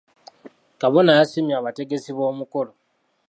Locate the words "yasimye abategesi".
1.17-2.09